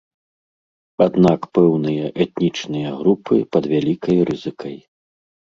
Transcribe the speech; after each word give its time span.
Аднак 1.05 1.39
пэўныя 1.57 2.09
этнічныя 2.25 2.89
групы 3.03 3.35
пад 3.57 3.63
вялікай 3.75 4.17
рызыкай. 4.31 4.75